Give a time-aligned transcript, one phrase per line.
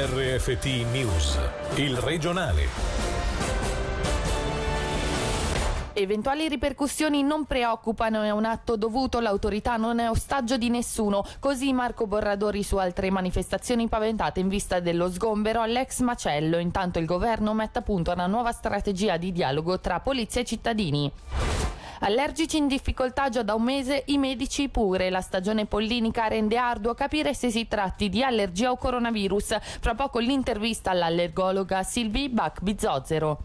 [0.00, 1.40] RFT News,
[1.74, 2.68] il regionale.
[5.92, 11.24] Eventuali ripercussioni non preoccupano, è un atto dovuto, l'autorità non è ostaggio di nessuno.
[11.40, 16.58] Così Marco Borradori su altre manifestazioni paventate in vista dello sgombero all'ex macello.
[16.58, 21.12] Intanto il governo mette a punto una nuova strategia di dialogo tra polizia e cittadini.
[22.00, 25.10] Allergici in difficoltà già da un mese i medici pure.
[25.10, 29.56] La stagione pollinica rende arduo capire se si tratti di allergia o coronavirus.
[29.80, 33.38] Fra poco l'intervista all'allergologa Silvi Bach-Bizzozero.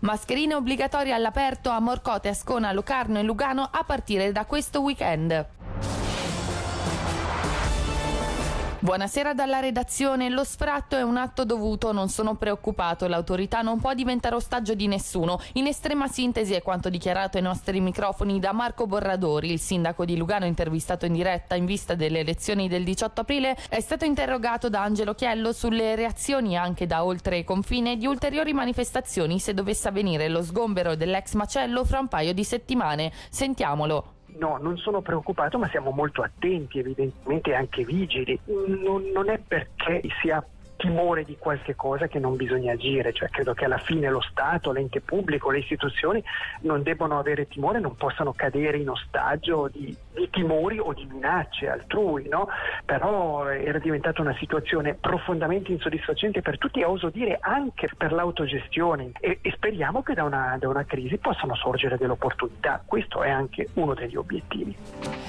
[0.00, 5.57] Mascherine obbligatorie all'aperto a Morcote, Ascona, Locarno e Lugano a partire da questo weekend.
[8.80, 10.28] Buonasera dalla redazione.
[10.28, 13.08] Lo sfratto è un atto dovuto, non sono preoccupato.
[13.08, 15.40] L'autorità non può diventare ostaggio di nessuno.
[15.54, 20.16] In estrema sintesi è quanto dichiarato ai nostri microfoni da Marco Borradori, il sindaco di
[20.16, 23.56] Lugano intervistato in diretta in vista delle elezioni del 18 aprile.
[23.68, 29.40] È stato interrogato da Angelo Chiello sulle reazioni anche da oltre confine di ulteriori manifestazioni
[29.40, 33.10] se dovesse avvenire lo sgombero dell'ex macello fra un paio di settimane.
[33.28, 34.17] Sentiamolo.
[34.38, 38.38] No, non sono preoccupato, ma siamo molto attenti, evidentemente anche vigili.
[38.46, 40.44] Non, non è perché sia
[40.78, 44.72] timore di qualche cosa che non bisogna agire, cioè credo che alla fine lo Stato,
[44.72, 46.22] l'ente pubblico, le istituzioni
[46.60, 51.68] non debbano avere timore, non possano cadere in ostaggio di, di timori o di minacce
[51.68, 52.48] altrui, no?
[52.84, 59.12] però era diventata una situazione profondamente insoddisfacente per tutti e oso dire anche per l'autogestione
[59.20, 63.30] e, e speriamo che da una, da una crisi possano sorgere delle opportunità, questo è
[63.30, 64.76] anche uno degli obiettivi.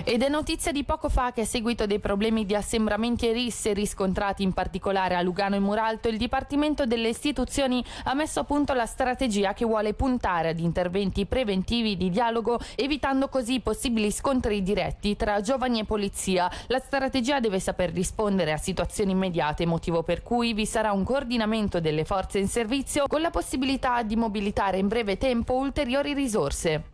[0.03, 3.73] Ed è notizia di poco fa che a seguito dei problemi di assembramenti e risse
[3.73, 8.73] riscontrati in particolare a Lugano e Muralto, il Dipartimento delle Istituzioni ha messo a punto
[8.73, 14.78] la strategia che vuole puntare ad interventi preventivi di dialogo, evitando così possibili scontri diretti
[15.15, 16.49] tra giovani e polizia.
[16.67, 21.79] La strategia deve saper rispondere a situazioni immediate, motivo per cui vi sarà un coordinamento
[21.79, 26.88] delle forze in servizio con la possibilità di mobilitare in breve tempo ulteriori risorse.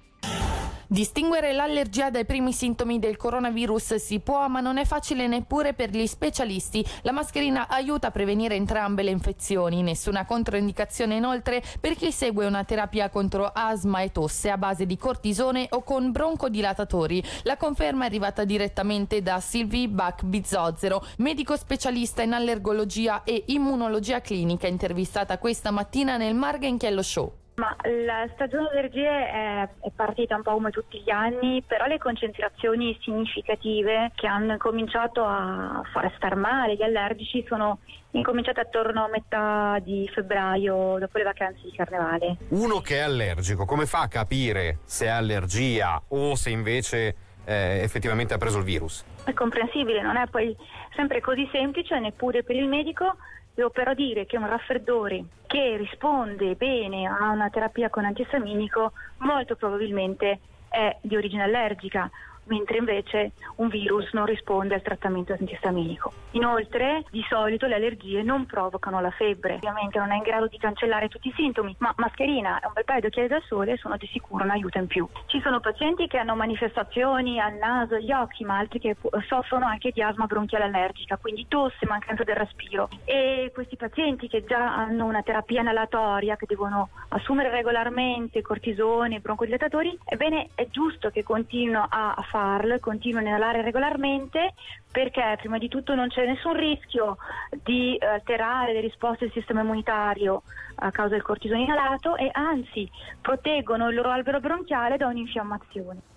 [0.87, 5.89] Distinguere l'allergia dai primi sintomi del coronavirus si può, ma non è facile neppure per
[5.89, 6.85] gli specialisti.
[7.01, 9.81] La mascherina aiuta a prevenire entrambe le infezioni.
[9.81, 14.95] Nessuna controindicazione inoltre per chi segue una terapia contro asma e tosse a base di
[14.95, 17.23] cortisone o con broncodilatatori.
[17.43, 24.67] La conferma è arrivata direttamente da Sylvie Bach-Bizzozero, medico specialista in allergologia e immunologia clinica,
[24.67, 27.33] intervistata questa mattina nel Margenchiello Show.
[27.55, 27.73] Ma
[28.05, 32.97] la stagione allergie è, è, partita un po' come tutti gli anni, però le concentrazioni
[33.01, 37.79] significative che hanno cominciato a far star male gli allergici sono
[38.11, 42.37] incominciate attorno a metà di febbraio, dopo le vacanze di carnevale.
[42.49, 47.79] Uno che è allergico, come fa a capire se è allergia o se invece eh,
[47.81, 49.05] effettivamente ha preso il virus?
[49.23, 50.53] È comprensibile, non è poi
[50.93, 53.15] sempre così semplice neppure per il medico
[53.55, 59.55] Devo però dire che un raffreddore che risponde bene a una terapia con antistaminico molto
[59.55, 62.11] probabilmente è di origine allergica
[62.45, 66.11] mentre invece un virus non risponde al trattamento antistaminico.
[66.31, 70.57] Inoltre, di solito le allergie non provocano la febbre, ovviamente non è in grado di
[70.57, 73.97] cancellare tutti i sintomi, ma mascherina e un bel paio di occhiali da sole sono
[73.97, 75.07] di sicuro un aiuto in più.
[75.27, 78.95] Ci sono pazienti che hanno manifestazioni al naso agli occhi, ma altri che
[79.27, 82.89] soffrono anche di asma bronchiale allergica, quindi tosse, mancanza del respiro.
[83.05, 89.97] E questi pazienti che già hanno una terapia inalatoria, che devono assumere regolarmente cortisone, broncodilatatori,
[90.05, 94.55] ebbene è giusto che continuino a farlo e continuano a inalare regolarmente
[94.91, 97.15] perché prima di tutto non c'è nessun rischio
[97.63, 100.43] di alterare le risposte del sistema immunitario
[100.75, 102.89] a causa del cortisone inalato e anzi
[103.21, 106.14] proteggono il loro albero bronchiale da un'infiammazione.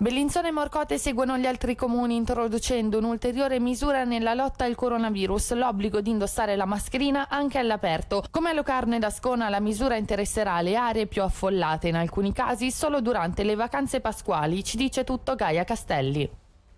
[0.00, 6.00] Bellinzone e Morcote seguono gli altri comuni introducendo un'ulteriore misura nella lotta al coronavirus, l'obbligo
[6.00, 8.22] di indossare la mascherina anche all'aperto.
[8.30, 12.70] Come a Locarno ed Ascona la misura interesserà le aree più affollate, in alcuni casi
[12.70, 16.30] solo durante le vacanze pasquali, ci dice tutto Gaia Castelli.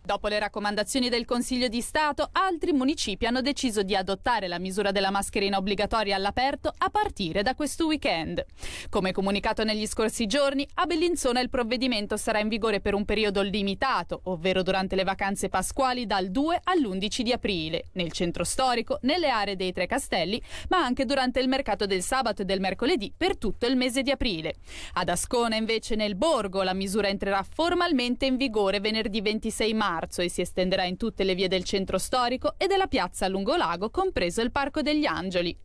[0.03, 4.93] Dopo le raccomandazioni del Consiglio di Stato, altri municipi hanno deciso di adottare la misura
[4.93, 8.45] della mascherina obbligatoria all'aperto a partire da questo weekend.
[8.89, 13.43] Come comunicato negli scorsi giorni, a Bellinzona il provvedimento sarà in vigore per un periodo
[13.43, 19.29] limitato, ovvero durante le vacanze pasquali dal 2 all'11 di aprile, nel centro storico, nelle
[19.29, 23.37] aree dei Tre Castelli, ma anche durante il mercato del sabato e del mercoledì per
[23.37, 24.55] tutto il mese di aprile.
[24.95, 30.23] Ad Ascona, invece, nel Borgo, la misura entrerà formalmente in vigore venerdì 26 marzo marzo
[30.23, 34.41] e si estenderà in tutte le vie del centro storico e della piazza Lungolago, compreso
[34.41, 35.57] il Parco degli Angeli.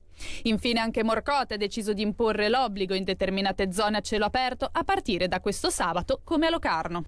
[0.44, 4.84] Infine anche Morcote ha deciso di imporre l'obbligo in determinate zone a cielo aperto a
[4.84, 7.04] partire da questo sabato come a Locarno.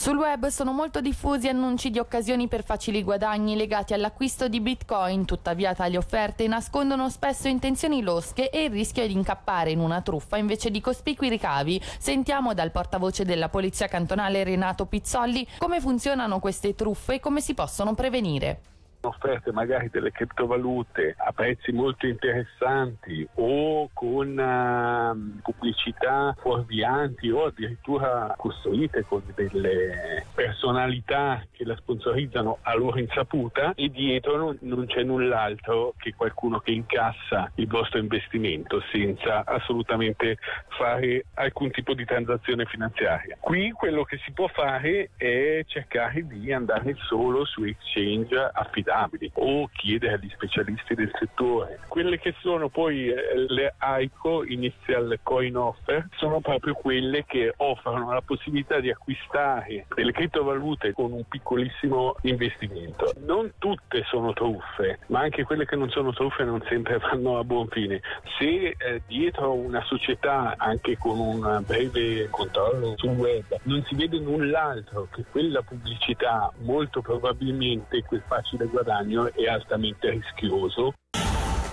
[0.00, 5.26] Sul web sono molto diffusi annunci di occasioni per facili guadagni legati all'acquisto di bitcoin,
[5.26, 10.38] tuttavia tali offerte nascondono spesso intenzioni losche e il rischio di incappare in una truffa
[10.38, 11.82] invece di cospicui ricavi.
[11.98, 17.52] Sentiamo dal portavoce della Polizia Cantonale Renato Pizzolli come funzionano queste truffe e come si
[17.52, 27.30] possono prevenire offerte magari delle criptovalute a prezzi molto interessanti o con uh, pubblicità fuorvianti
[27.30, 34.58] o addirittura costruite con delle personalità che la sponsorizzano a loro insaputa e dietro non,
[34.60, 40.36] non c'è null'altro che qualcuno che incassa il vostro investimento senza assolutamente
[40.68, 43.36] fare alcun tipo di transazione finanziaria.
[43.40, 49.30] Qui quello che si può fare è cercare di andare solo su exchange affidabili affidabili
[49.34, 51.80] o chiedere agli specialisti del settore.
[51.88, 58.12] Quelle che sono poi eh, le ICO, Initial Coin Offer, sono proprio quelle che offrono
[58.12, 63.12] la possibilità di acquistare delle criptovalute con un piccolissimo investimento.
[63.24, 67.44] Non tutte sono truffe, ma anche quelle che non sono truffe non sempre vanno a
[67.44, 68.00] buon fine.
[68.38, 74.18] Se eh, dietro una società, anche con un breve controllo sul web, non si vede
[74.18, 80.94] null'altro che quella pubblicità, molto probabilmente quel facile guadagno guadagno è altamente rischioso.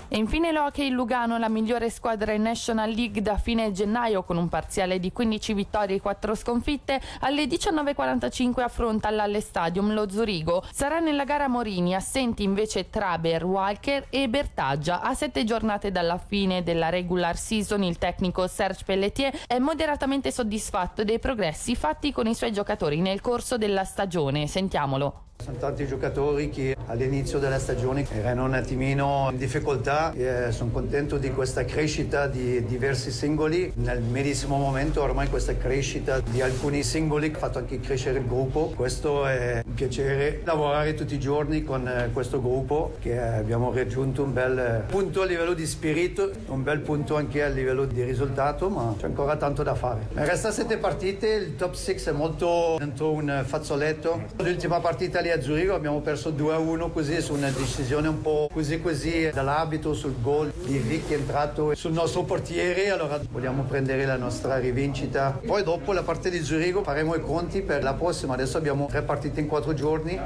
[0.09, 4.47] E infine l'Hockey Lugano, la migliore squadra in National League da fine gennaio con un
[4.47, 10.63] parziale di 15 vittorie e 4 sconfitte, alle 19.45 affronta all'Alle Stadium lo Zurigo.
[10.71, 15.01] Sarà nella gara Morini, assenti invece Traber, Walker e Bertaggia.
[15.01, 21.03] A sette giornate dalla fine della regular season il tecnico Serge Pelletier è moderatamente soddisfatto
[21.03, 24.47] dei progressi fatti con i suoi giocatori nel corso della stagione.
[24.47, 25.26] Sentiamolo.
[25.47, 31.17] Sono tanti giocatori che all'inizio della stagione erano un attimino in difficoltà e sono contento
[31.17, 33.71] di questa crescita di diversi singoli.
[33.75, 38.73] Nel medesimo momento ormai questa crescita di alcuni singoli ha fatto anche crescere il gruppo.
[38.75, 44.23] Questo è un piacere lavorare tutti i giorni con eh, questo gruppo che abbiamo raggiunto
[44.23, 48.67] un bel punto a livello di spirito, un bel punto anche a livello di risultato,
[48.67, 50.07] ma c'è ancora tanto da fare.
[50.11, 54.25] Resta sette partite, il top 6 è molto dentro un fazzoletto.
[54.39, 58.81] L'ultima partita lì a Zurigo abbiamo perso 2-1 così su una decisione un po' così
[58.81, 64.17] così dall'abito sul gol di Vic è entrato sul nostro portiere allora vogliamo prendere la
[64.17, 65.39] nostra rivincita.
[65.45, 69.01] Poi dopo la partita di Zurigo faremo i conti per la prossima adesso abbiamo tre
[69.01, 70.19] partite in quattro giorni.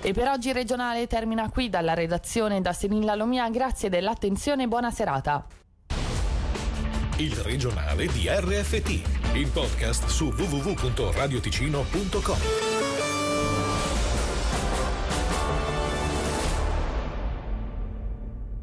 [0.00, 4.90] E per oggi regionale termina qui dalla redazione da Senilla Lomia grazie dell'attenzione e buona
[4.90, 5.46] serata.
[7.16, 12.71] Il regionale di RFT, il podcast su www.radioticino.com.